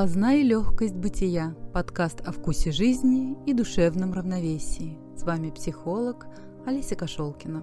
Познай 0.00 0.42
легкость 0.42 0.94
бытия. 0.94 1.54
Подкаст 1.74 2.22
о 2.22 2.32
вкусе 2.32 2.72
жизни 2.72 3.36
и 3.44 3.52
душевном 3.52 4.14
равновесии. 4.14 4.96
С 5.14 5.24
вами 5.24 5.50
психолог 5.50 6.26
Олеся 6.64 6.96
Кошелкина. 6.96 7.60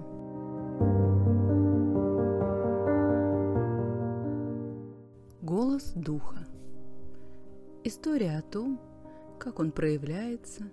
Голос 5.42 5.90
духа. 5.96 6.46
История 7.82 8.38
о 8.38 8.42
том, 8.42 8.80
как 9.40 9.58
он 9.58 9.72
проявляется 9.72 10.70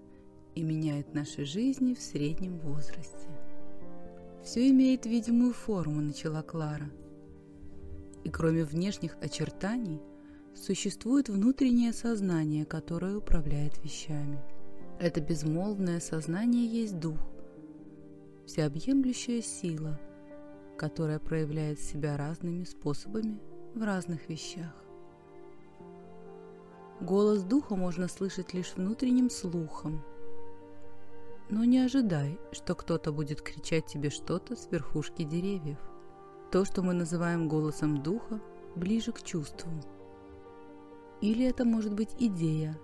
и 0.54 0.62
меняет 0.62 1.16
наши 1.16 1.46
жизни 1.46 1.96
в 1.96 2.00
среднем 2.00 2.60
возрасте. 2.60 3.28
Все 4.44 4.70
имеет 4.70 5.08
видимую 5.08 5.54
форму, 5.54 6.00
начала 6.00 6.44
Клара. 6.44 6.92
И 8.24 8.30
кроме 8.30 8.64
внешних 8.66 9.18
очертаний, 9.20 10.00
существует 10.56 11.30
внутреннее 11.30 11.94
сознание, 11.94 12.66
которое 12.66 13.18
управляет 13.18 13.84
вещами. 13.84 14.40
Это 15.00 15.22
безмолвное 15.22 16.00
сознание 16.00 16.66
есть 16.66 17.00
дух, 17.00 17.20
всеобъемлющая 18.46 19.42
сила, 19.42 20.00
которая 20.78 21.20
проявляет 21.20 21.80
себя 21.80 22.18
разными 22.18 22.64
способами 22.64 23.40
в 23.74 23.84
разных 23.84 24.30
вещах. 24.30 24.74
Голос 27.02 27.44
духа 27.44 27.76
можно 27.76 28.08
слышать 28.08 28.54
лишь 28.54 28.74
внутренним 28.76 29.30
слухом. 29.30 30.02
Но 31.50 31.66
не 31.66 31.80
ожидай, 31.80 32.40
что 32.54 32.74
кто-то 32.74 33.12
будет 33.12 33.42
кричать 33.42 33.86
тебе 33.86 34.10
что-то 34.10 34.56
с 34.56 34.72
верхушки 34.72 35.24
деревьев. 35.24 35.78
То, 36.52 36.64
что 36.64 36.82
мы 36.82 36.94
называем 36.94 37.50
голосом 37.50 38.02
духа, 38.02 38.40
ближе 38.76 39.12
к 39.12 39.22
чувству. 39.22 39.70
Или 41.26 41.46
это 41.46 41.66
может 41.66 41.94
быть 41.94 42.16
идея, 42.20 42.78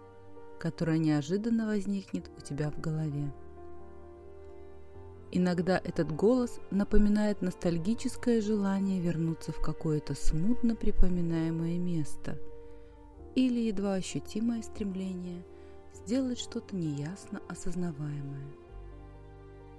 которая 0.59 0.97
неожиданно 0.97 1.67
возникнет 1.67 2.29
у 2.37 2.41
тебя 2.41 2.71
в 2.71 2.81
голове. 2.81 3.31
Иногда 5.31 5.79
этот 5.83 6.11
голос 6.11 6.59
напоминает 6.71 7.41
ностальгическое 7.41 8.41
желание 8.41 8.99
вернуться 8.99 9.51
в 9.51 9.61
какое-то 9.61 10.15
смутно 10.15 10.75
припоминаемое 10.75 11.77
место– 11.77 12.37
или 13.35 13.59
едва 13.59 13.93
ощутимое 13.93 14.61
стремление 14.61 15.43
сделать 15.93 16.39
что-то 16.39 16.75
неясно 16.75 17.41
осознаваемое. 17.47 18.47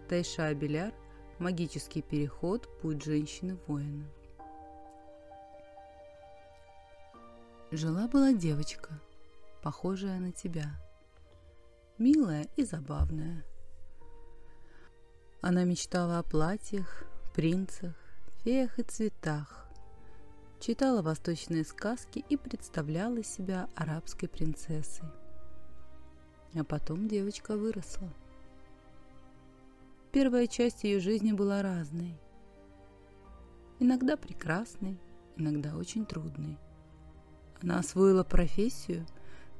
Тайша 0.08 0.46
Абеляр 0.46 0.94
«Магический 1.38 2.02
переход. 2.02 2.68
Путь 2.80 3.04
женщины-воина». 3.04 4.06
Жила-была 7.72 8.34
девочка, 8.34 9.00
похожая 9.62 10.20
на 10.20 10.30
тебя, 10.30 10.78
милая 11.96 12.46
и 12.54 12.64
забавная. 12.64 13.46
Она 15.40 15.64
мечтала 15.64 16.18
о 16.18 16.22
платьях, 16.22 17.04
принцах, 17.34 17.94
феях 18.44 18.78
и 18.78 18.82
цветах, 18.82 19.66
читала 20.60 21.00
восточные 21.00 21.64
сказки 21.64 22.22
и 22.28 22.36
представляла 22.36 23.24
себя 23.24 23.70
арабской 23.74 24.26
принцессой. 24.26 25.08
А 26.54 26.64
потом 26.64 27.08
девочка 27.08 27.56
выросла. 27.56 28.12
Первая 30.12 30.46
часть 30.46 30.84
ее 30.84 31.00
жизни 31.00 31.32
была 31.32 31.62
разной. 31.62 32.20
Иногда 33.78 34.18
прекрасной, 34.18 35.00
иногда 35.38 35.74
очень 35.74 36.04
трудной. 36.04 36.58
Она 37.62 37.78
освоила 37.78 38.24
профессию, 38.24 39.06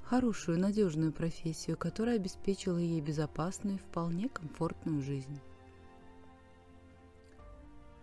хорошую, 0.02 0.58
надежную 0.58 1.12
профессию, 1.12 1.76
которая 1.76 2.16
обеспечила 2.16 2.78
ей 2.78 3.00
безопасную 3.00 3.76
и 3.76 3.78
вполне 3.78 4.28
комфортную 4.28 5.02
жизнь 5.02 5.40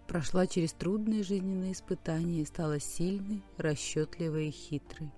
прошла 0.09 0.47
через 0.47 0.73
трудные 0.73 1.21
жизненные 1.21 1.73
испытания 1.73 2.41
и 2.41 2.45
стала 2.45 2.79
сильной, 2.79 3.43
расчетливой 3.57 4.47
и 4.47 4.51
хитрой. 4.51 5.11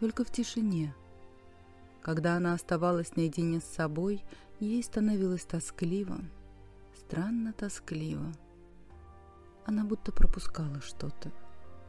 Только 0.00 0.24
в 0.24 0.32
тишине, 0.32 0.92
когда 2.02 2.34
она 2.34 2.54
оставалась 2.54 3.14
наедине 3.14 3.60
с 3.60 3.64
собой, 3.64 4.24
ей 4.58 4.82
становилось 4.82 5.44
тоскливо, 5.44 6.18
странно 6.98 7.52
тоскливо. 7.52 8.32
Она 9.64 9.84
будто 9.84 10.10
пропускала 10.10 10.80
что-то 10.80 11.30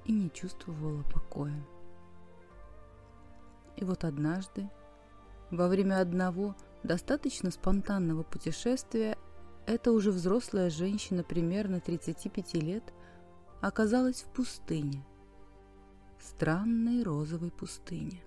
и 0.05 0.13
не 0.13 0.31
чувствовала 0.31 1.03
покоя. 1.03 1.65
И 3.75 3.83
вот 3.83 4.03
однажды, 4.03 4.69
во 5.51 5.67
время 5.67 5.99
одного 5.99 6.55
достаточно 6.83 7.51
спонтанного 7.51 8.23
путешествия, 8.23 9.17
эта 9.65 9.91
уже 9.91 10.11
взрослая 10.11 10.69
женщина 10.69 11.23
примерно 11.23 11.79
35 11.79 12.53
лет 12.55 12.93
оказалась 13.61 14.23
в 14.23 14.27
пустыне. 14.27 15.03
Странной 16.19 17.03
розовой 17.03 17.51
пустыне. 17.51 18.21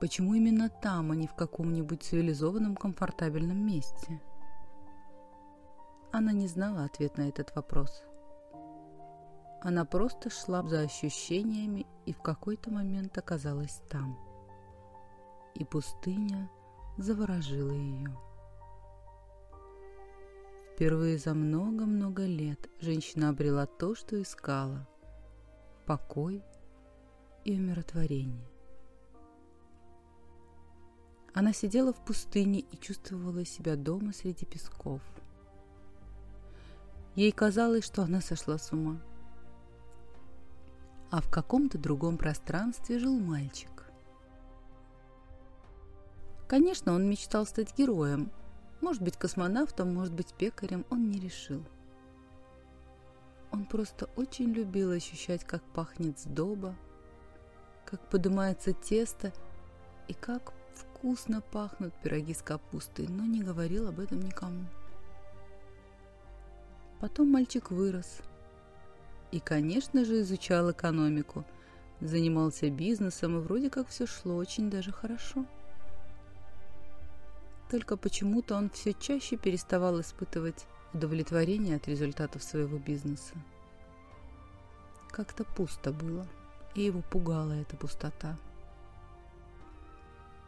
Почему 0.00 0.34
именно 0.34 0.70
там, 0.70 1.10
а 1.12 1.16
не 1.16 1.26
в 1.26 1.34
каком-нибудь 1.34 2.02
цивилизованном 2.02 2.74
комфортабельном 2.76 3.58
месте? 3.66 4.20
Она 6.12 6.32
не 6.32 6.48
знала 6.48 6.84
ответ 6.84 7.18
на 7.18 7.28
этот 7.28 7.54
вопрос. 7.54 8.02
Она 9.62 9.84
просто 9.84 10.30
шла 10.30 10.62
за 10.62 10.80
ощущениями 10.80 11.86
и 12.06 12.12
в 12.12 12.22
какой-то 12.22 12.70
момент 12.70 13.16
оказалась 13.18 13.82
там. 13.88 14.18
И 15.54 15.64
пустыня– 15.64 16.50
заворожила 17.02 17.72
ее. 17.72 18.16
Впервые 20.74 21.18
за 21.18 21.34
много-много 21.34 22.24
лет 22.24 22.70
женщина 22.80 23.28
обрела 23.28 23.66
то, 23.66 23.94
что 23.94 24.20
искала– 24.20 24.88
покой 25.86 26.42
и 27.44 27.58
умиротворение. 27.58 28.46
Она 31.32 31.52
сидела 31.52 31.92
в 31.92 32.04
пустыне 32.04 32.60
и 32.60 32.76
чувствовала 32.76 33.44
себя 33.44 33.76
дома 33.76 34.12
среди 34.12 34.46
песков. 34.46 35.00
Ей 37.14 37.30
казалось, 37.30 37.84
что 37.84 38.02
она 38.02 38.20
сошла 38.20 38.58
с 38.58 38.72
ума. 38.72 39.00
А 41.10 41.20
в 41.20 41.28
каком-то 41.28 41.76
другом 41.76 42.16
пространстве 42.16 43.00
жил 43.00 43.18
мальчик. 43.18 43.70
Конечно, 46.46 46.94
он 46.94 47.08
мечтал 47.08 47.46
стать 47.46 47.76
героем. 47.76 48.30
Может 48.80 49.02
быть, 49.02 49.16
космонавтом, 49.16 49.92
может 49.92 50.14
быть, 50.14 50.32
пекарем, 50.34 50.86
он 50.88 51.10
не 51.10 51.18
решил. 51.18 51.64
Он 53.50 53.64
просто 53.64 54.08
очень 54.16 54.52
любил 54.52 54.92
ощущать, 54.92 55.44
как 55.44 55.62
пахнет 55.62 56.18
сдоба, 56.18 56.76
как 57.84 58.00
поднимается 58.08 58.72
тесто 58.72 59.32
и 60.06 60.14
как 60.14 60.52
вкусно 60.74 61.40
пахнут 61.40 61.92
пироги 62.02 62.34
с 62.34 62.42
капустой, 62.42 63.08
но 63.08 63.24
не 63.24 63.42
говорил 63.42 63.88
об 63.88 63.98
этом 63.98 64.20
никому. 64.20 64.64
Потом 67.00 67.30
мальчик 67.30 67.70
вырос 67.70 68.20
и, 69.32 69.40
конечно 69.40 70.04
же, 70.04 70.20
изучал 70.20 70.70
экономику, 70.70 71.44
занимался 72.00 72.70
бизнесом, 72.70 73.38
и 73.38 73.40
вроде 73.40 73.70
как 73.70 73.88
все 73.88 74.06
шло 74.06 74.36
очень 74.36 74.70
даже 74.70 74.92
хорошо. 74.92 75.44
Только 77.70 77.96
почему-то 77.96 78.56
он 78.56 78.70
все 78.70 78.92
чаще 78.92 79.36
переставал 79.36 80.00
испытывать 80.00 80.66
удовлетворение 80.92 81.76
от 81.76 81.86
результатов 81.86 82.42
своего 82.42 82.78
бизнеса. 82.78 83.34
Как-то 85.10 85.44
пусто 85.44 85.92
было, 85.92 86.26
и 86.74 86.82
его 86.82 87.02
пугала 87.02 87.52
эта 87.52 87.76
пустота. 87.76 88.36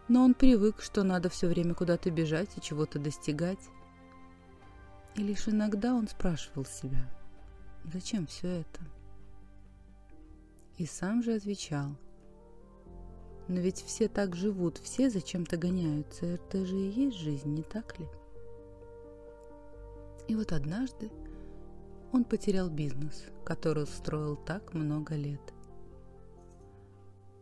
Но 0.09 0.25
он 0.25 0.35
привык, 0.35 0.83
что 0.83 1.05
надо 1.05 1.29
все 1.29 1.47
время 1.47 1.75
куда-то 1.75 2.11
бежать 2.11 2.51
и 2.57 2.61
чего-то 2.61 2.99
достигать. 2.99 3.61
И 5.15 5.23
лишь 5.23 5.47
иногда 5.49 5.95
он 5.95 6.09
спрашивал 6.09 6.65
себя, 6.65 7.07
зачем 7.85 8.27
все 8.27 8.61
это? 8.61 8.81
И 10.77 10.87
сам 10.87 11.23
же 11.23 11.35
отвечал– 11.35 11.97
но 13.49 13.61
ведь 13.61 13.83
все 13.83 14.09
так 14.09 14.37
живут, 14.37 14.79
все 14.79 15.11
зачем-то 15.11 15.57
гоняются. 15.57 16.27
Это 16.27 16.65
же 16.65 16.77
и 16.77 16.91
есть 16.91 17.17
жизнь, 17.19 17.51
не 17.51 17.63
так 17.63 17.99
ли? 17.99 18.07
И 20.29 20.35
вот 20.35 20.53
однажды 20.53 21.11
он 22.13 22.25
потерял 22.25 22.71
бизнес, 22.71 23.25
который 23.45 23.87
строил 23.87 24.37
так 24.37 24.75
много 24.75 25.17
лет. 25.17 25.41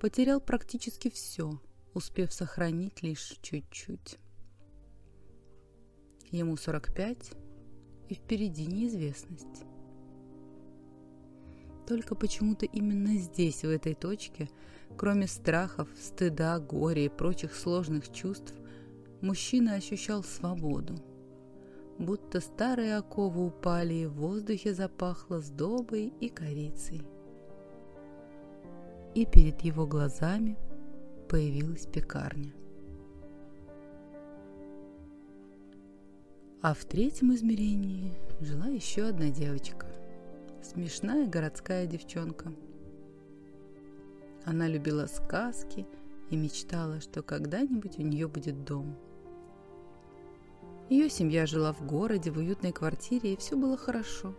Потерял 0.01 0.41
практически 0.41 1.11
все, 1.11 1.61
успев 1.93 2.33
сохранить 2.33 3.03
лишь 3.03 3.39
чуть-чуть. 3.43 4.19
Ему 6.31 6.57
45, 6.57 7.33
и 8.09 8.15
впереди 8.15 8.67
неизвестность. 8.67 9.65
Только 11.91 12.15
почему-то 12.15 12.67
именно 12.67 13.17
здесь, 13.17 13.63
в 13.65 13.69
этой 13.69 13.95
точке, 13.95 14.49
кроме 14.97 15.27
страхов, 15.27 15.89
стыда, 16.01 16.61
горя 16.61 17.07
и 17.07 17.09
прочих 17.09 17.53
сложных 17.53 18.13
чувств, 18.13 18.55
мужчина 19.21 19.75
ощущал 19.75 20.23
свободу. 20.23 20.95
Будто 21.99 22.39
старые 22.39 22.97
оковы 22.97 23.45
упали, 23.45 23.95
и 23.95 24.07
в 24.07 24.13
воздухе 24.13 24.73
запахло 24.73 25.41
сдобой 25.41 26.13
и 26.21 26.29
корицей. 26.29 27.03
И 29.17 29.27
перед 29.27 29.61
его 29.63 29.85
глазами 29.85 30.57
появилась 31.29 31.87
пекарня. 31.87 32.55
А 36.63 36.73
в 36.73 36.85
третьем 36.85 37.35
измерении 37.35 38.13
жила 38.41 38.69
еще 38.69 39.09
одна 39.09 39.31
девочка. 39.31 39.90
Смешная 40.63 41.27
городская 41.27 41.87
девчонка. 41.87 42.53
Она 44.45 44.69
любила 44.69 45.07
сказки 45.07 45.87
и 46.31 46.37
мечтала, 46.37 47.01
что 47.01 47.23
когда-нибудь 47.23 47.99
у 47.99 48.03
нее 48.03 48.29
будет 48.29 48.65
дом. 48.65 48.97
Ее 50.89 51.09
семья 51.09 51.47
жила 51.47 51.73
в 51.73 51.87
городе, 51.87 52.31
в 52.31 52.39
уютной 52.39 52.73
квартире, 52.73 53.33
и 53.33 53.37
все 53.37 53.57
было 53.57 53.77
хорошо. 53.77 54.35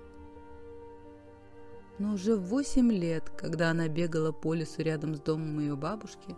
Но 1.98 2.14
уже 2.14 2.36
в 2.36 2.44
восемь 2.44 2.92
лет, 2.92 3.30
когда 3.30 3.70
она 3.70 3.88
бегала 3.88 4.32
по 4.32 4.54
лесу 4.54 4.82
рядом 4.82 5.16
с 5.16 5.20
домом 5.20 5.60
ее 5.60 5.76
бабушки, 5.76 6.36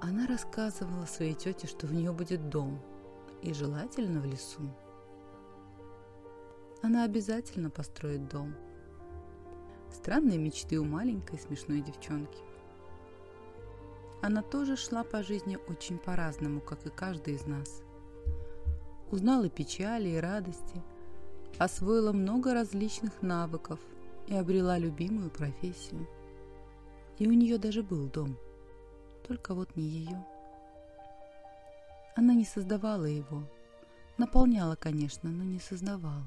она 0.00 0.26
рассказывала 0.26 1.04
своей 1.06 1.34
тете, 1.34 1.66
что 1.66 1.86
у 1.86 1.90
нее 1.90 2.12
будет 2.12 2.48
дом– 2.48 2.80
и 3.42 3.52
желательно 3.52 4.20
в 4.20 4.24
лесу. 4.24 4.62
Она 6.80 7.04
обязательно 7.04 7.70
построит 7.70 8.28
дом. 8.28 8.54
Странные 9.92 10.38
мечты 10.38 10.80
у 10.80 10.84
маленькой 10.84 11.38
смешной 11.38 11.82
девчонки. 11.82 12.38
Она 14.22 14.42
тоже 14.42 14.76
шла 14.76 15.04
по 15.04 15.22
жизни 15.22 15.58
очень 15.68 15.98
по-разному, 15.98 16.60
как 16.60 16.86
и 16.86 16.90
каждый 16.90 17.34
из 17.34 17.46
нас. 17.46 17.82
Узнала 19.10 19.48
печали 19.50 20.08
и 20.08 20.16
радости, 20.16 20.82
освоила 21.58 22.12
много 22.12 22.54
различных 22.54 23.20
навыков 23.20 23.78
и 24.26 24.34
обрела 24.34 24.78
любимую 24.78 25.30
профессию. 25.30 26.08
И 27.18 27.26
у 27.26 27.32
нее 27.32 27.58
даже 27.58 27.82
был 27.82 28.08
дом, 28.08 28.36
только 29.28 29.54
вот 29.54 29.76
не 29.76 29.84
ее. 29.84 30.24
Она 32.16 32.34
не 32.34 32.44
создавала 32.44 33.04
его. 33.04 33.42
Наполняла, 34.18 34.76
конечно, 34.76 35.30
но 35.30 35.44
не 35.44 35.58
создавала. 35.58 36.26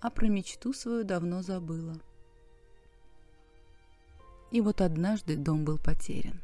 А 0.00 0.10
про 0.10 0.28
мечту 0.28 0.72
свою 0.72 1.04
давно 1.04 1.42
забыла. 1.42 1.98
И 4.50 4.60
вот 4.60 4.80
однажды 4.80 5.36
дом 5.36 5.64
был 5.64 5.78
потерян. 5.78 6.40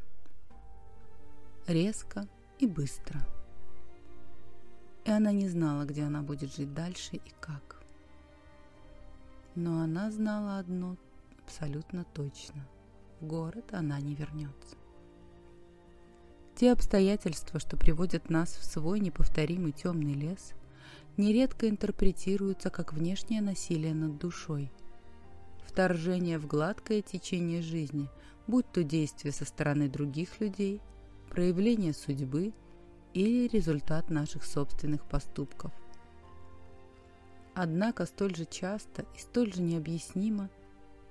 Резко 1.67 2.27
и 2.59 2.67
быстро. 2.67 3.21
И 5.05 5.11
она 5.11 5.33
не 5.33 5.49
знала, 5.49 5.85
где 5.85 6.03
она 6.03 6.23
будет 6.23 6.55
жить 6.55 6.75
дальше 6.75 7.17
и 7.17 7.33
как. 7.41 7.83
Но 9.55 9.83
она 9.83 10.11
знала 10.11 10.59
одно 10.59 10.97
абсолютно 11.45 12.05
точно. 12.13 12.67
В 13.21 13.27
город 13.27 13.73
она 13.73 14.01
не 14.01 14.15
вернется. 14.15 14.77
Те 16.57 16.73
обстоятельства, 16.73 17.59
что 17.59 17.77
приводят 17.77 18.31
нас 18.31 18.55
в 18.57 18.65
свой 18.65 19.01
неповторимый 19.01 19.73
темный 19.73 20.15
лес, 20.15 20.53
нередко 21.17 21.69
интерпретируются 21.69 22.71
как 22.71 22.93
внешнее 22.93 23.41
насилие 23.41 23.95
над 23.95 24.19
душой. 24.19 24.71
Вторжение 25.67 26.39
в 26.39 26.47
гладкое 26.47 27.03
течение 27.03 27.63
жизни, 27.63 28.09
будь 28.47 28.71
то 28.71 28.83
действие 28.83 29.33
со 29.33 29.45
стороны 29.45 29.89
других 29.89 30.41
людей, 30.41 30.81
проявление 31.31 31.93
судьбы 31.93 32.53
или 33.13 33.49
результат 33.49 34.11
наших 34.11 34.45
собственных 34.45 35.05
поступков. 35.09 35.73
Однако 37.55 38.07
столь 38.07 38.35
же 38.35 38.45
часто 38.45 39.03
и 39.15 39.19
столь 39.19 39.53
же 39.53 39.63
необъяснимо 39.63 40.51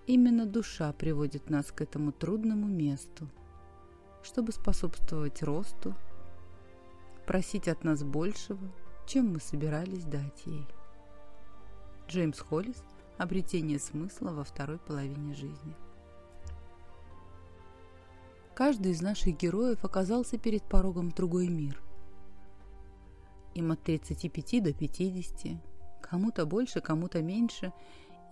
именно 0.07 0.45
душа 0.45 0.91
приводит 0.93 1.49
нас 1.49 1.71
к 1.71 1.81
этому 1.81 2.11
трудному 2.11 2.67
месту– 2.67 3.29
чтобы 4.23 4.51
способствовать 4.51 5.43
росту, 5.43 5.93
просить 7.27 7.67
от 7.67 7.83
нас 7.83 8.03
большего, 8.03 8.71
чем 9.05 9.33
мы 9.33 9.39
собирались 9.39 10.05
дать 10.05 10.45
ей. 10.45 10.65
Джеймс 12.07 12.39
Холлис 12.39 12.83
«Обретение 13.17 13.79
смысла 13.79 14.31
во 14.31 14.43
второй 14.43 14.79
половине 14.79 15.33
жизни». 15.33 15.75
Каждый 18.55 18.91
из 18.91 19.01
наших 19.01 19.37
героев 19.37 19.83
оказался 19.83 20.37
перед 20.37 20.63
порогом 20.63 21.09
другой 21.09 21.47
мир. 21.47 21.81
Им 23.55 23.71
от 23.71 23.81
35 23.83 24.63
до 24.63 24.73
50, 24.73 25.57
кому-то 26.01 26.45
больше, 26.45 26.81
кому-то 26.81 27.21
меньше, 27.21 27.71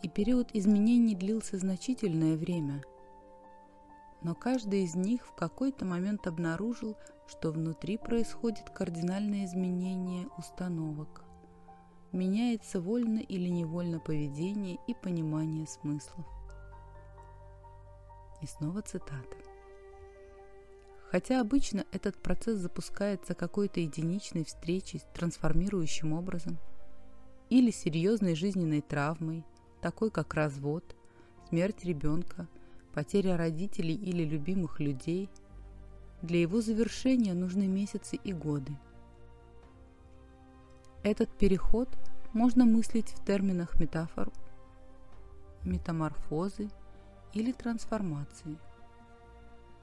и 0.03 0.09
период 0.09 0.49
изменений 0.53 1.15
длился 1.15 1.57
значительное 1.57 2.37
время– 2.37 2.83
но 4.21 4.35
каждый 4.35 4.83
из 4.83 4.95
них 4.95 5.25
в 5.25 5.33
какой-то 5.33 5.85
момент 5.85 6.27
обнаружил, 6.27 6.95
что 7.27 7.51
внутри 7.51 7.97
происходит 7.97 8.69
кардинальное 8.69 9.45
изменение 9.45 10.27
установок. 10.37 11.23
Меняется 12.11 12.79
вольно 12.79 13.19
или 13.19 13.49
невольно 13.49 13.99
поведение 13.99 14.77
и 14.87 14.93
понимание 14.93 15.65
смыслов. 15.65 16.25
И 18.41 18.45
снова 18.45 18.81
цитата. 18.81 19.37
Хотя 21.09 21.41
обычно 21.41 21.85
этот 21.91 22.21
процесс 22.21 22.57
запускается 22.57 23.33
какой-то 23.33 23.79
единичной 23.79 24.45
встречей 24.45 24.99
с 24.99 25.03
трансформирующим 25.13 26.13
образом 26.13 26.57
или 27.49 27.71
серьезной 27.71 28.35
жизненной 28.35 28.81
травмой, 28.81 29.45
такой 29.81 30.09
как 30.09 30.33
развод, 30.33 30.95
смерть 31.49 31.83
ребенка– 31.83 32.47
потеря 32.93 33.37
родителей 33.37 33.95
или 33.95 34.23
любимых 34.23 34.79
людей, 34.79 35.29
для 36.21 36.39
его 36.39 36.61
завершения 36.61 37.33
нужны 37.33 37.67
месяцы 37.67 38.15
и 38.15 38.33
годы. 38.33 38.77
Этот 41.03 41.29
переход 41.29 41.89
можно 42.33 42.65
мыслить 42.65 43.09
в 43.09 43.25
терминах 43.25 43.79
метафор, 43.79 44.31
метаморфозы 45.63 46.69
или 47.33 47.51
трансформации. 47.51 48.57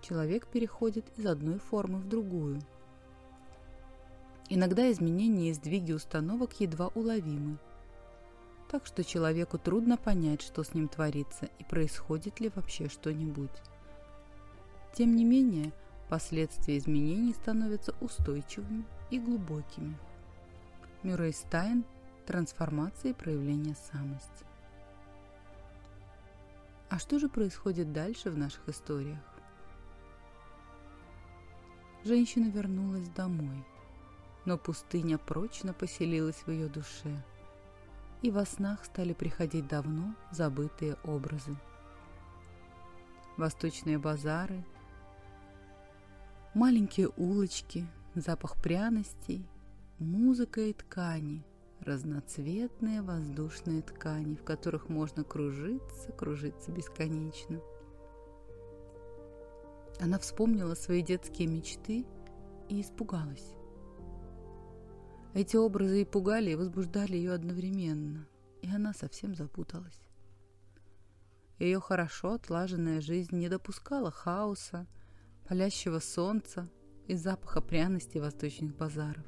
Человек 0.01 0.47
переходит 0.47 1.07
из 1.19 1.27
одной 1.27 1.59
формы 1.59 1.99
в 1.99 2.09
другую. 2.09 2.61
Иногда 4.49 4.91
изменения 4.93 5.51
и 5.51 5.53
сдвиги 5.55 5.93
установок 5.93 6.61
едва 6.61 6.89
уловимы– 6.95 7.59
так 8.69 8.85
что 8.85 9.03
человеку 9.03 9.59
трудно 9.59 9.97
понять, 9.97 10.43
что 10.43 10.63
с 10.63 10.75
ним 10.75 10.89
творится 10.89 11.49
и 11.59 11.65
происходит 11.65 12.39
ли 12.39 12.51
вообще 12.55 12.89
что-нибудь. 12.89 13.51
Тем 14.93 15.17
не 15.17 15.25
менее, 15.25 15.73
последствия 16.09 16.77
изменений 16.77 17.33
становятся 17.33 17.95
устойчивыми 18.01 18.85
и 19.11 19.19
глубокими. 19.19 19.97
Мюррей 21.03 21.33
Стайн 21.33 21.85
«Трансформация 22.27 23.13
и 23.13 23.15
проявление 23.15 23.75
самости». 23.91 24.45
А 26.91 26.99
что 26.99 27.19
же 27.19 27.29
происходит 27.29 27.93
дальше 27.93 28.31
в 28.31 28.37
наших 28.37 28.69
историях? 28.69 29.19
Женщина 32.05 32.51
вернулась 32.51 33.09
домой, 33.11 33.65
но 34.45 34.57
пустыня 34.57 35.19
прочно 35.19 35.73
поселилась 35.73 36.43
в 36.47 36.51
ее 36.51 36.69
душе– 36.69 37.23
и 38.23 38.31
во 38.31 38.45
снах 38.45 38.85
стали 38.85 39.13
приходить 39.13 39.69
давно 39.69 40.15
забытые 40.31 40.97
образы. 41.05 41.57
Восточные 43.37 43.99
базары, 43.99 44.65
маленькие 46.55 47.09
улочки, 47.17 47.87
запах 48.15 48.61
пряностей, 48.61 49.47
музыка 49.99 50.61
и 50.63 50.73
ткани, 50.73 51.45
разноцветные 51.81 53.03
воздушные 53.03 53.83
ткани, 53.83 54.35
в 54.35 54.43
которых 54.43 54.89
можно 54.89 55.23
кружиться, 55.23 56.11
кружиться 56.13 56.73
бесконечно. 56.73 57.61
Она 60.01 60.19
вспомнила 60.19 60.75
свои 60.75 61.03
детские 61.03 61.49
мечты 61.49 62.05
и 62.69 62.81
испугалась. 62.81 63.55
Эти 65.39 65.55
образы 65.55 66.01
и 66.01 66.05
пугали, 66.05 66.51
и 66.51 66.57
возбуждали 66.57 67.15
ее 67.15 67.33
одновременно, 67.33 68.27
и 68.61 68.69
она 68.69 68.93
совсем 68.93 69.37
запуталась. 69.37 70.01
Ее 71.61 71.79
хорошо 71.79 72.33
отлаженная 72.33 73.01
жизнь 73.01 73.37
не 73.37 73.49
допускала 73.49 74.11
хаоса, 74.11 74.89
палящего 75.47 76.01
солнца 76.01 76.69
и 77.07 77.15
запаха 77.15 77.61
пряностей 77.61 78.21
восточных 78.21 78.75
базаров. 78.77 79.25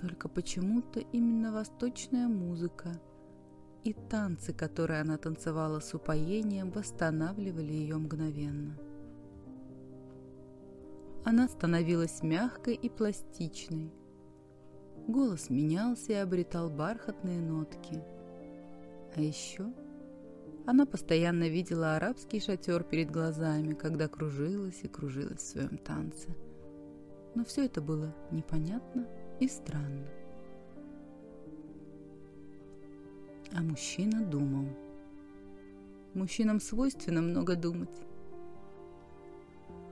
Только 0.00 0.30
почему-то 0.30 1.00
именно 1.00 1.52
восточная 1.52 2.28
музыка 2.28 2.98
и 3.84 3.92
танцы, 3.92 4.54
которые 4.54 5.02
она 5.02 5.18
танцевала 5.18 5.80
с 5.80 5.92
упоением, 5.92 6.70
восстанавливали 6.70 7.74
ее 7.74 7.98
мгновенно. 7.98 8.78
Она 11.30 11.46
становилась 11.46 12.24
мягкой 12.24 12.74
и 12.74 12.88
пластичной. 12.88 13.92
Голос 15.06 15.48
менялся 15.48 16.10
и 16.10 16.16
обретал 16.16 16.68
бархатные 16.68 17.40
нотки. 17.40 18.02
А 19.14 19.20
еще 19.20 19.72
она 20.66 20.86
постоянно 20.86 21.48
видела 21.48 21.94
арабский 21.94 22.40
шатер 22.40 22.82
перед 22.82 23.12
глазами, 23.12 23.74
когда 23.74 24.08
кружилась 24.08 24.80
и 24.82 24.88
кружилась 24.88 25.38
в 25.38 25.46
своем 25.46 25.78
танце. 25.78 26.30
Но 27.36 27.44
все 27.44 27.66
это 27.66 27.80
было 27.80 28.12
непонятно 28.32 29.06
и 29.38 29.46
странно. 29.46 30.08
А 33.52 33.62
мужчина 33.62 34.26
думал. 34.26 34.66
Мужчинам 36.12 36.58
свойственно 36.58 37.22
много 37.22 37.54
думать. 37.54 38.09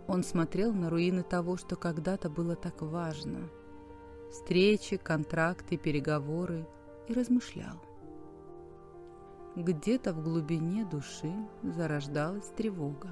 Он 0.08 0.24
смотрел 0.24 0.72
на 0.72 0.88
руины 0.88 1.22
того, 1.22 1.58
что 1.58 1.76
когда-то 1.76 2.30
было 2.30 2.56
так 2.56 2.80
важно. 2.80 3.50
Встречи, 4.30 4.96
контракты, 4.96 5.76
переговоры 5.76 6.66
и 7.08 7.12
размышлял. 7.12 7.76
Где-то 9.54 10.14
в 10.14 10.22
глубине 10.22 10.86
души 10.86 11.32
зарождалась 11.62 12.48
тревога. 12.56 13.10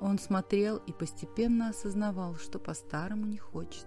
Он 0.00 0.18
смотрел 0.18 0.76
и 0.86 0.92
постепенно 0.92 1.70
осознавал, 1.70 2.36
что 2.36 2.58
по-старому 2.58 3.26
не 3.26 3.38
хочет. 3.38 3.86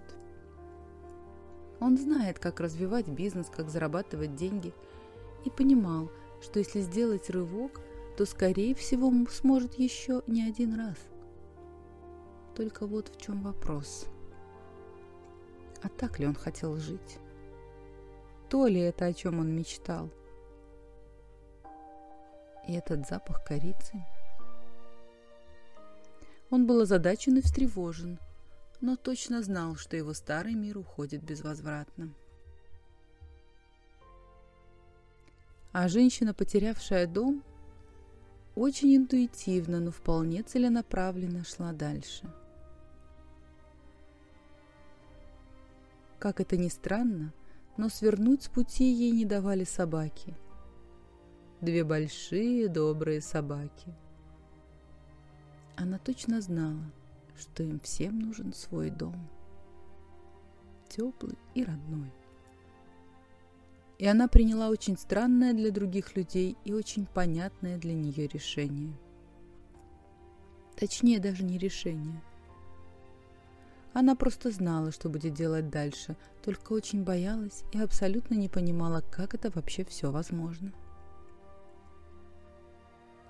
Он 1.80 1.98
знает, 1.98 2.39
как 2.39 2.60
развивать 2.60 3.08
бизнес, 3.08 3.48
как 3.50 3.70
зарабатывать 3.70 4.36
деньги, 4.36 4.74
и 5.46 5.50
понимал, 5.50 6.10
что 6.42 6.60
если 6.60 6.82
сделать 6.82 7.30
рывок, 7.30 7.82
то, 8.15 8.25
скорее 8.25 8.75
всего, 8.75 9.12
сможет 9.29 9.75
еще 9.75 10.24
не 10.27 10.48
один 10.48 10.75
раз. 10.75 10.98
Только 12.55 12.86
вот 12.86 13.10
в 13.10 13.20
чем 13.20 13.41
вопрос. 13.41 14.08
А 15.82 15.89
так 15.89 16.20
ли 16.20 16.27
он 16.27 16.36
хотел 16.36 16.75
жить? 16.77 17.20
То 18.50 18.67
ли 18.67 18.79
это, 18.79 19.05
о 19.05 19.13
чем 19.13 19.39
он 19.39 19.55
мечтал? 19.55 20.10
И 22.67 22.74
этот 22.74 23.08
запах 23.08 23.43
корицы. 23.43 24.05
Он 26.50 26.67
был 26.67 26.82
озадачен 26.82 27.38
и 27.38 27.41
встревожен– 27.41 28.20
но 28.84 28.98
точно 28.98 29.41
знал, 29.41 29.77
что 29.77 29.96
его 29.96 30.13
старый 30.13 30.55
мир 30.55 30.77
уходит 30.77 31.24
безвозвратно. 31.24 32.13
А 35.72 35.88
женщина, 35.88 36.34
потерявшая 36.34 37.08
дом, 37.08 37.43
очень 38.55 38.95
интуитивно, 38.95 39.79
но 39.79 39.91
вполне 39.91 40.43
целенаправленно 40.43 41.43
шла 41.43 41.72
дальше. 41.72 42.31
Как 46.19 46.39
это 46.39 46.55
ни 46.57 46.69
странно, 46.69 47.33
но 47.77 47.89
свернуть 47.89 48.43
с 48.43 48.48
пути 48.48 48.86
ей 48.86 49.12
не 49.12 49.25
давали 49.25 49.63
собаки. 49.63 50.36
Две 51.62 51.83
большие 51.83 52.67
добрые 52.67 53.22
собаки. 53.22 53.93
Она 55.75 55.98
точно 55.98 56.41
знала– 56.41 56.91
что 57.38 57.63
им 57.63 57.79
всем 57.79 58.19
нужен 58.19 58.53
свой 58.53 58.89
дом. 58.89 59.29
Теплый 60.89 61.38
и 61.53 61.63
родной. 61.63 62.12
И 64.00 64.08
она 64.08 64.28
приняла 64.28 64.70
очень 64.70 64.98
странное 64.98 65.54
для 65.54 65.72
других 65.72 66.16
людей 66.16 66.58
и 66.66 66.74
очень 66.74 67.06
понятное 67.06 67.78
для 67.78 67.94
нее 67.94 68.28
решение. 68.28 68.94
Точнее, 70.76 71.20
даже 71.20 71.44
не 71.44 71.58
решение. 71.58 72.22
Она 73.94 74.16
просто 74.16 74.50
знала, 74.50 74.92
что 74.92 75.10
будет 75.10 75.34
делать 75.36 75.70
дальше, 75.70 76.18
только 76.44 76.74
очень 76.74 77.04
боялась 77.04 77.64
и 77.72 77.80
абсолютно 77.80 78.34
не 78.34 78.50
понимала, 78.50 79.02
как 79.02 79.36
это 79.36 79.52
вообще 79.52 79.86
все 79.86 80.12
возможно. 80.12 80.74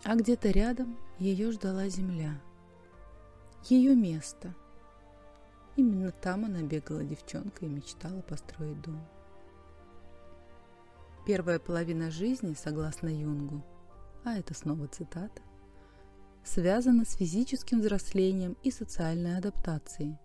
А 0.03 0.15
где-то 0.15 0.49
рядом 0.49 0.97
ее 1.19 1.51
ждала 1.51 1.89
земля– 1.89 2.39
ее 3.69 3.95
место. 3.95 4.53
Именно 5.77 6.11
там 6.11 6.45
она 6.45 6.61
бегала 6.61 7.03
девчонкой 7.03 7.69
и 7.69 7.71
мечтала 7.71 8.21
построить 8.21 8.81
дом. 8.81 9.01
Первая 11.25 11.59
половина 11.59 12.11
жизни, 12.11 12.53
согласно 12.53 13.07
Юнгу, 13.07 13.63
а 14.25 14.37
это 14.37 14.53
снова 14.53 14.87
цитата, 14.87 15.41
связана 16.43 17.05
с 17.05 17.15
физическим 17.15 17.79
взрослением 17.79 18.57
и 18.63 18.71
социальной 18.71 19.37
адаптацией. 19.37 20.17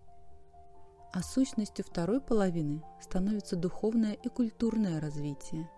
А 1.12 1.22
сущностью 1.22 1.84
второй 1.84 2.20
половины 2.20 2.82
становится 3.00 3.56
духовное 3.56 4.12
и 4.12 4.28
культурное 4.28 5.00
развитие. 5.00 5.70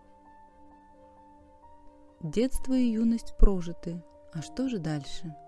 Детство 2.22 2.72
и 2.72 2.92
юность 2.92 3.36
прожиты, 3.38 4.02
а 4.32 4.42
что 4.42 4.68
же 4.68 4.78
дальше– 4.78 5.34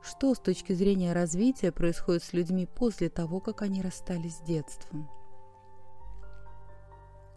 что 0.00 0.34
с 0.34 0.38
точки 0.38 0.72
зрения 0.72 1.12
развития 1.12 1.72
происходит 1.72 2.22
с 2.22 2.32
людьми 2.32 2.66
после 2.66 3.08
того, 3.08 3.40
как 3.40 3.62
они 3.62 3.82
расстались 3.82 4.36
с 4.36 4.40
детством? 4.40 5.10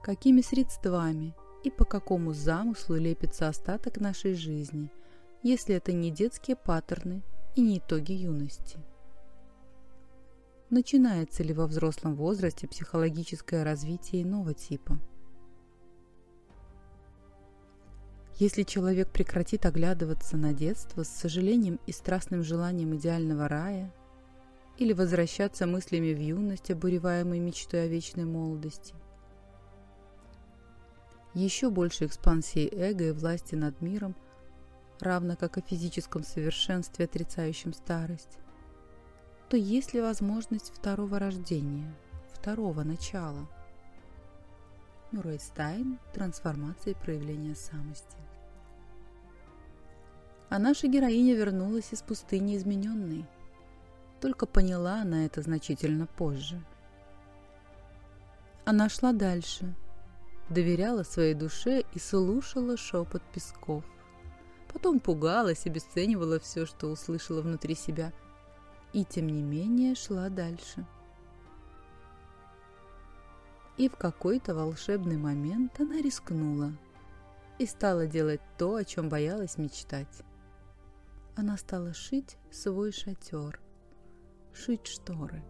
Какими 0.03 0.41
средствами 0.41 1.35
и 1.63 1.69
по 1.69 1.85
какому 1.85 2.33
замыслу 2.33 2.95
лепится 2.95 3.47
остаток 3.47 3.99
нашей 3.99 4.33
жизни, 4.33 4.91
если 5.43 5.75
это 5.75 5.93
не 5.93 6.11
детские 6.11 6.55
паттерны 6.55 7.21
и 7.55 7.61
не 7.61 7.77
итоги 7.77 8.13
юности? 8.13 8.79
Начинается 10.69 11.43
ли 11.43 11.53
во 11.53 11.67
взрослом 11.67 12.15
возрасте 12.15 12.67
психологическое 12.67 13.63
развитие 13.63 14.23
иного 14.23 14.53
типа– 14.53 14.99
Если 18.41 18.63
человек 18.63 19.11
прекратит 19.11 19.67
оглядываться 19.67 20.35
на 20.35 20.51
детство 20.51 21.03
с 21.03 21.09
сожалением 21.09 21.79
и 21.85 21.91
страстным 21.91 22.41
желанием 22.41 22.95
идеального 22.95 23.47
рая, 23.47 23.93
или 24.79 24.93
возвращаться 24.93 25.67
мыслями 25.67 26.11
в 26.11 26.19
юность, 26.19 26.71
обуреваемой 26.71 27.37
мечтой 27.37 27.83
о 27.83 27.87
вечной 27.87 28.25
молодости, 28.25 28.95
еще 31.33 31.69
больше 31.69 32.05
экспансии 32.05 32.69
эго 32.71 33.09
и 33.09 33.11
власти 33.11 33.55
над 33.55 33.79
миром, 33.81 34.15
равно 34.99 35.35
как 35.35 35.57
и 35.57 35.61
физическом 35.61 36.23
совершенстве, 36.23 37.05
отрицающем 37.05 37.73
старость, 37.73 38.37
то 39.49 39.57
есть 39.57 39.93
ли 39.93 40.01
возможность 40.01 40.73
второго 40.73 41.19
рождения, 41.19 41.93
второго 42.33 42.83
начала? 42.83 43.47
Мюррей 45.11 45.39
Стайн 45.39 45.99
«Трансформация 46.13 46.93
и 46.93 46.95
проявление 46.95 47.55
самости» 47.55 48.17
а 50.51 50.59
наша 50.59 50.87
героиня 50.87 51.33
вернулась 51.33 51.93
из 51.93 52.01
пустыни 52.01 52.57
измененной. 52.57 53.25
Только 54.19 54.45
поняла 54.45 55.01
она 55.01 55.25
это 55.25 55.41
значительно 55.41 56.07
позже. 56.07 56.61
Она 58.65 58.89
шла 58.89 59.13
дальше, 59.13 59.73
доверяла 60.51 61.03
своей 61.03 61.33
душе 61.33 61.83
и 61.93 61.99
слушала 61.99 62.77
шепот 62.77 63.21
песков. 63.33 63.83
Потом 64.71 64.99
пугалась, 64.99 65.65
обесценивала 65.65 66.39
все, 66.39 66.65
что 66.65 66.87
услышала 66.87 67.41
внутри 67.41 67.75
себя, 67.75 68.13
и 68.93 69.03
тем 69.03 69.27
не 69.27 69.41
менее 69.41 69.95
шла 69.95 70.29
дальше. 70.29 70.85
И 73.77 73.89
в 73.89 73.95
какой-то 73.95 74.53
волшебный 74.53 75.17
момент 75.17 75.79
она 75.79 76.01
рискнула 76.01 76.71
и 77.57 77.65
стала 77.65 78.05
делать 78.05 78.41
то, 78.57 78.75
о 78.75 78.83
чем 78.83 79.09
боялась 79.09 79.57
мечтать 79.57 80.23
она 81.35 81.57
стала 81.57 81.93
шить 81.93 82.37
свой 82.51 82.91
шатер, 82.91 83.59
шить 84.53 84.87
шторы. 84.87 85.43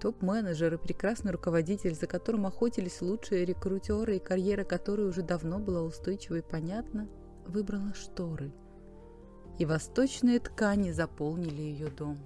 Топ-менеджер 0.00 0.74
и 0.74 0.78
прекрасный 0.78 1.32
руководитель, 1.32 1.94
за 1.94 2.06
которым 2.06 2.46
охотились 2.46 3.02
лучшие 3.02 3.44
рекрутеры 3.44 4.16
и 4.16 4.20
карьера 4.20 4.62
которой 4.62 5.08
уже 5.08 5.22
давно 5.22 5.58
была 5.58 5.82
устойчива 5.82 6.36
и 6.36 6.42
понятна, 6.42 7.08
выбрала 7.46 7.92
шторы. 7.94 8.52
И 9.58 9.64
восточные 9.64 10.38
ткани 10.38 10.92
заполнили 10.92 11.62
ее 11.62 11.88
дом. 11.88 12.16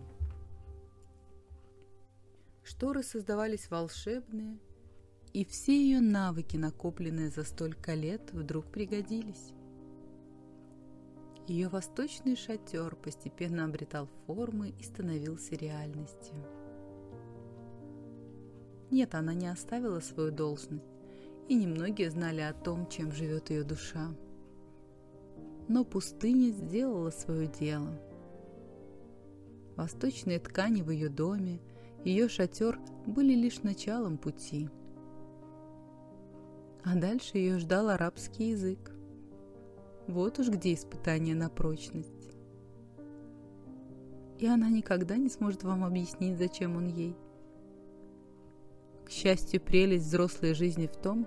Шторы 2.63 3.03
создавались 3.03 3.71
волшебные, 3.71 4.59
и 5.33 5.47
все 5.47 5.73
ее 5.73 6.01
навыки, 6.01 6.59
накопленные 6.59 7.31
за 7.31 7.45
столько 7.45 7.95
лет, 7.95 8.33
вдруг 8.33 8.67
пригодились. 8.67 9.55
Ее 11.49 11.69
восточный 11.69 12.37
шатер 12.37 12.95
постепенно 12.97 13.65
обретал 13.65 14.09
формы 14.27 14.75
и 14.79 14.83
становился 14.83 15.55
реальностью. 15.57 16.62
Нет, 18.93 19.15
она 19.15 19.33
не 19.33 19.49
оставила 19.49 20.01
свою 20.01 20.31
должность 20.31 20.85
и 21.49 21.55
немногие 21.55 22.11
знали 22.11 22.43
о 22.43 22.53
том, 22.53 22.87
чем 22.89 23.11
живет 23.11 23.49
ее 23.49 23.65
душа. 23.65 24.15
Но 25.67 25.83
пустыня 25.83 26.51
сделала 26.51 27.09
свое 27.09 27.47
дело. 27.47 27.99
Восточные 29.77 30.39
ткани 30.39 30.83
в 30.83 30.91
ее 30.91 31.09
доме, 31.09 31.59
ее 32.05 32.29
шатер 32.29 32.79
были 33.07 33.33
лишь 33.33 33.63
началом 33.63 34.19
пути. 34.19 34.69
А 36.85 36.95
дальше 36.95 37.39
ее 37.39 37.59
ждал 37.59 37.89
арабский 37.89 38.51
язык. 38.51 38.93
Вот 40.07 40.39
уж 40.39 40.51
где 40.51 40.75
испытание 40.75 41.35
на 41.35 41.49
прочность. 41.49 42.31
И 44.39 44.47
она 44.47 44.69
никогда 44.69 45.17
не 45.17 45.31
сможет 45.31 45.63
вам 45.63 45.83
объяснить, 45.83 46.37
зачем 46.37 46.77
он 46.77 46.89
ей. 46.89 47.17
Счастью, 49.13 49.61
прелесть 49.61 50.07
взрослой 50.07 50.55
жизни 50.55 50.87
в 50.87 50.97
том, 50.97 51.27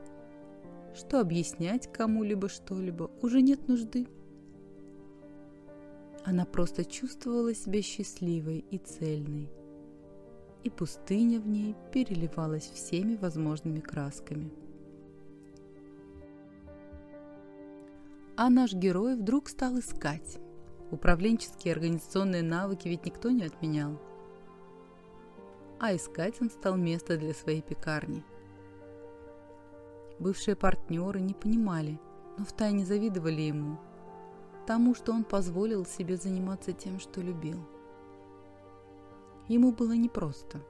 что 0.96 1.20
объяснять 1.20 1.88
кому-либо 1.94 2.50
что-либо 2.50 3.12
уже 3.22 3.44
нет 3.44 3.68
нужды. 3.68 4.08
Она 6.24 6.46
просто 6.46 6.84
чувствовала 6.84 7.54
себя 7.54 7.84
счастливой 7.84 8.65
и 8.72 8.80
цельной, 8.80 9.51
и 10.63 10.72
пустыня 10.72 11.39
в 11.39 11.48
ней 11.48 11.75
переливалась 11.94 12.63
всеми 12.63 13.18
возможными 13.18 13.82
красками. 13.82 14.51
А 18.36 18.50
наш 18.50 18.74
герой 18.74 19.15
вдруг 19.15 19.48
стал 19.48 19.77
искать. 19.77 20.39
Управленческие 20.89 21.74
организационные 21.75 22.42
навыки 22.42 22.88
ведь 22.88 23.06
никто 23.06 23.30
не 23.30 23.44
отменял. 23.44 24.01
А 25.79 25.96
искать 25.96 26.41
он 26.41 26.50
стал 26.50 26.77
место 26.77 27.17
для 27.17 27.34
своей 27.34 27.62
пекарни. 27.62 28.24
Бывшие 30.20 30.55
партнеры 30.55 31.20
не 31.20 31.34
понимали, 31.34 32.00
но 32.38 32.46
втайне 32.46 32.86
завидовали 32.86 33.41
ему, 33.41 33.77
тому, 34.65 34.96
что 34.96 35.12
он 35.12 35.24
позволил 35.24 35.86
себе 35.86 36.15
заниматься 36.15 36.72
тем, 36.72 37.00
что 37.00 37.22
любил. 37.22 37.60
Ему 39.48 39.72
было 39.72 39.91
непросто. 39.91 40.62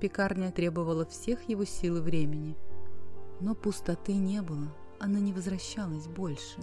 Пекарня 0.00 0.50
требовала 0.50 1.04
всех 1.04 1.48
его 1.48 1.64
сил 1.64 1.98
и 1.98 2.00
времени, 2.00 2.56
но 3.40 3.54
пустоты 3.54 4.14
не 4.14 4.42
было, 4.42 4.74
она 4.98 5.20
не 5.20 5.32
возвращалась 5.32 6.08
больше. 6.08 6.60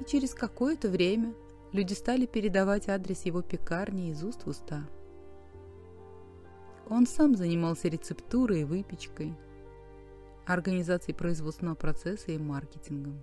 И 0.00 0.04
через 0.04 0.34
какое-то 0.34 0.88
время 0.88 1.34
люди 1.72 1.92
стали 1.92 2.26
передавать 2.26 2.88
адрес 2.88 3.22
его 3.26 3.42
пекарни 3.42 4.10
из 4.10 4.24
уст 4.24 4.44
в 4.44 4.48
уста. 4.48 4.88
Он 6.90 7.06
сам 7.06 7.36
занимался 7.36 7.88
рецептурой 7.88 8.62
и 8.62 8.64
выпечкой, 8.64 9.34
организацией 10.46 11.14
производственного 11.14 11.74
процесса 11.74 12.32
и 12.32 12.38
маркетингом. 12.38 13.22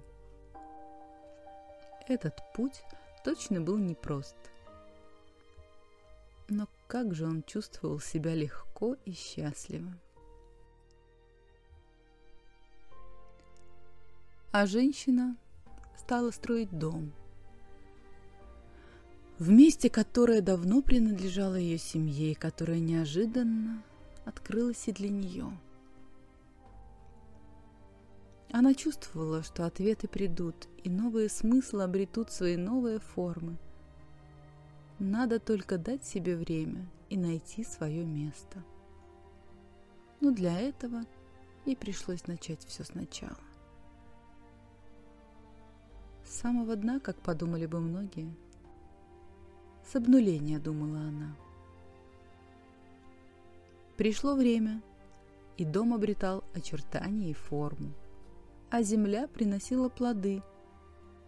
Этот 2.07 2.37
путь 2.53 2.83
точно 3.23 3.61
был 3.61 3.77
непрост. 3.77 4.35
Но 6.47 6.67
как 6.87 7.15
же 7.15 7.25
он 7.25 7.41
чувствовал 7.41 7.99
себя 7.99 8.35
легко 8.35 8.95
и 9.05 9.11
счастливо. 9.13 9.91
А 14.51 14.67
женщина 14.67 15.35
стала 15.97 16.29
строить 16.29 16.77
дом. 16.77 17.11
В 19.37 19.49
месте, 19.49 19.89
которое 19.89 20.41
давно 20.41 20.81
принадлежало 20.81 21.55
ее 21.55 21.77
семье 21.77 22.31
и 22.31 22.35
которое 22.35 22.79
неожиданно 22.79 23.83
открылось 24.25 24.87
и 24.87 24.91
для 24.91 25.09
нее– 25.09 25.51
она 28.57 28.73
чувствовала, 28.73 29.43
что 29.43 29.65
ответы 29.65 30.07
придут, 30.07 30.55
и 30.81 30.89
новые 30.89 31.27
смыслы 31.27 31.83
обретут 31.83 32.31
свои 32.31 32.55
новые 32.55 32.99
формы. 32.99 33.57
Надо 34.97 35.39
только 35.39 35.77
дать 35.77 36.05
себе 36.05 36.37
время 36.37 36.87
и 37.09 37.17
найти 37.17 37.65
свое 37.65 38.05
место. 38.05 38.63
Но 40.21 40.31
для 40.31 40.57
этого 40.57 41.03
ей 41.65 41.75
пришлось 41.75 42.27
начать 42.27 42.63
все 42.65 42.85
сначала. 42.85 43.43
С 46.23 46.37
самого 46.37 46.77
дна, 46.77 47.01
как 47.01 47.17
подумали 47.17 47.65
бы 47.65 47.81
многие. 47.81 48.33
С 49.85 49.95
обнуления, 49.95 50.59
думала 50.59 50.99
она. 50.99 51.35
Пришло 53.97 54.35
время, 54.35 54.81
и 55.57 55.65
дом 55.65 55.93
обретал 55.93 56.43
очертания 56.53 57.29
и 57.29 57.33
форму 57.33 57.93
а 58.75 58.81
земля 58.81 59.27
приносила 59.27 59.87
плоды, 59.87 60.43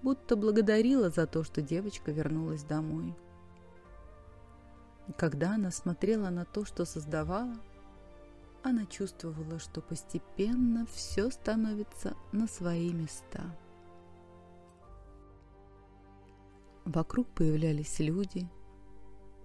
будто 0.02 0.36
благодарила 0.36 1.10
за 1.10 1.26
то, 1.28 1.46
что 1.46 1.62
девочка 1.62 2.12
вернулась 2.12 2.64
домой. 2.64 3.16
И 5.08 5.14
когда 5.14 5.56
она 5.56 5.72
смотрела 5.72 6.30
на 6.30 6.44
то, 6.44 6.66
что 6.66 6.84
создавала, 6.84 7.56
она 8.64 8.86
чувствовала, 8.86 9.60
что 9.60 9.80
постепенно 9.80 10.86
все 10.88 11.30
становится 11.30 12.16
на 12.34 12.48
свои 12.48 12.92
места. 12.92 13.44
Вокруг 16.88 17.28
появлялись 17.28 18.00
люди, 18.00 18.50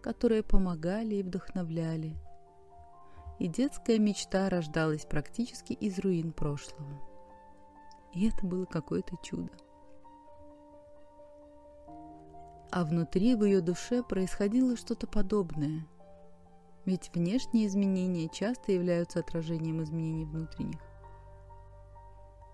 которые 0.00 0.44
помогали 0.44 1.16
и 1.16 1.22
вдохновляли, 1.24 2.14
и 3.40 3.48
детская 3.48 3.98
мечта 3.98 4.48
рождалась 4.48 5.05
практически 5.05 5.72
из 5.72 5.98
руин 5.98 6.31
прошлого. 6.31 7.02
И 8.14 8.28
это 8.28 8.46
было 8.46 8.64
какое-то 8.64 9.16
чудо. 9.24 9.50
А 12.70 12.85
внутри 12.85 13.35
в 13.35 13.42
ее 13.42 13.61
душе 13.61 14.05
происходило 14.05 14.76
что-то 14.76 15.09
подобное. 15.09 15.85
Ведь 16.85 17.11
внешние 17.12 17.66
изменения 17.66 18.28
часто 18.28 18.70
являются 18.70 19.18
отражением 19.18 19.83
изменений 19.83 20.26
внутренних. 20.26 20.81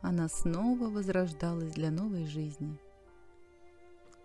Она 0.00 0.28
снова 0.30 0.88
возрождалась 0.88 1.72
для 1.74 1.90
новой 1.90 2.24
жизни, 2.24 2.78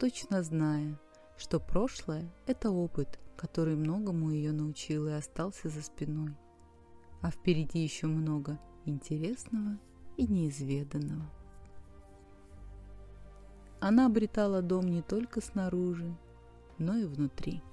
точно 0.04 0.44
зная, 0.44 1.00
что 1.38 1.62
прошлое– 1.62 2.30
это 2.46 2.72
опыт, 2.72 3.22
который 3.38 3.78
многому 3.78 4.32
ее 4.32 4.52
научил 4.52 5.08
и 5.08 5.14
остался 5.14 5.70
за 5.70 5.82
спиной. 5.82 6.36
А 7.22 7.32
впереди 7.32 7.80
еще 7.80 8.08
много 8.08 8.60
интересного 8.84 9.80
и 10.18 10.28
неизведанного. 10.28 11.24
Она 13.80 14.08
обретала 14.08 14.62
дом 14.62 14.90
не 14.90 15.02
только 15.02 15.40
снаружи, 15.40 16.14
но 16.78 16.98
и 16.98 17.06
внутри. 17.06 17.64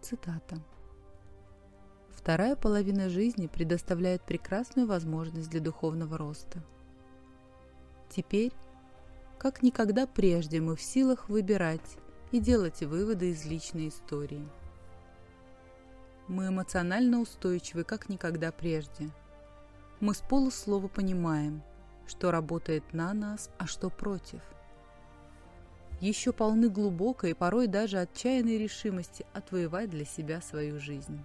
Цитата. 0.00 0.56
Вторая 2.08 2.56
половина 2.56 3.10
жизни 3.10 3.48
предоставляет 3.48 4.22
прекрасную 4.22 4.88
возможность 4.88 5.50
для 5.50 5.60
духовного 5.60 6.16
роста. 6.16 6.64
Теперь, 8.16 8.52
как 9.38 9.62
никогда 9.62 10.06
прежде, 10.06 10.60
мы 10.60 10.74
в 10.74 10.82
силах 10.82 11.28
выбирать 11.28 11.98
и 12.32 12.40
делать 12.40 12.82
выводы 12.82 13.30
из 13.30 13.44
личной 13.44 13.88
истории– 13.88 14.48
мы 16.28 16.48
эмоционально 16.48 17.20
устойчивы, 17.20 17.84
как 17.84 18.08
никогда 18.08 18.50
прежде. 18.50 19.10
Мы 20.00 20.12
с 20.12 20.18
полуслова 20.18 20.88
понимаем, 20.88 21.62
что 22.08 22.32
работает 22.32 22.92
на 22.92 23.14
нас, 23.14 23.48
а 23.58 23.66
что 23.66 23.90
против. 23.90 24.40
Еще 26.00 26.32
полны 26.32 26.68
глубокой 26.68 27.30
и 27.30 27.34
порой 27.34 27.68
даже 27.68 27.98
отчаянной 27.98 28.58
решимости 28.58 29.24
отвоевать 29.32 29.88
для 29.88 30.04
себя 30.04 30.40
свою 30.40 30.80
жизнь. 30.80 31.22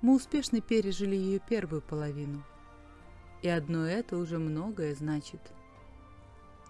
Мы 0.00 0.16
успешно 0.16 0.60
пережили 0.60 1.14
ее 1.14 1.38
первую 1.38 1.82
половину. 1.82 2.42
И 3.42 3.48
одно 3.48 3.86
это 3.86 4.16
уже 4.16 4.38
многое 4.38 4.94
значит. 4.94 5.40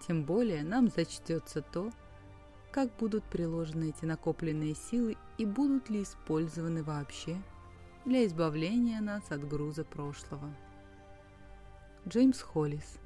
Тем 0.07 0.25
более 0.25 0.63
нам 0.63 0.89
зачтется 0.89 1.61
то, 1.61 1.91
как 2.71 2.95
будут 2.97 3.23
приложены 3.25 3.89
эти 3.89 4.05
накопленные 4.05 4.73
силы 4.73 5.15
и 5.37 5.45
будут 5.45 5.89
ли 5.89 6.01
использованы 6.01 6.83
вообще 6.83 7.37
для 8.03 8.25
избавления 8.25 8.99
нас 8.99 9.31
от 9.31 9.47
груза 9.47 9.85
прошлого. 9.85 10.53
Джеймс 12.07 12.41
Холлис. 12.41 12.99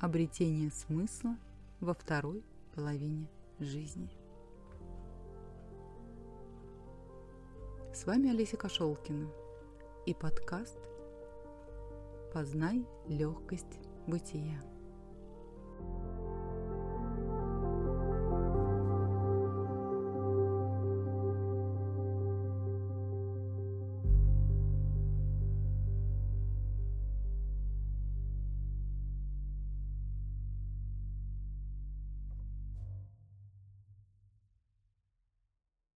Обретение 0.00 0.70
смысла 0.70 1.36
во 1.80 1.94
второй 1.94 2.44
половине 2.74 3.26
жизни. 3.58 4.10
С 7.94 8.04
вами 8.04 8.28
Олеся 8.28 8.56
Кошелкина 8.56 9.28
и 10.04 10.12
подкаст 10.12 10.78
«Познай 12.34 12.84
легкость 13.06 13.78
бытия». 14.08 14.60